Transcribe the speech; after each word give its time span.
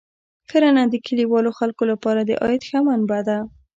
کرنه 0.49 0.83
د 0.89 0.95
کلیوالو 1.07 1.51
خلکو 1.59 1.83
لپاره 1.91 2.21
د 2.23 2.31
عاید 2.41 2.61
ښه 2.69 2.79
منبع 2.87 3.19
ده. 3.27 3.37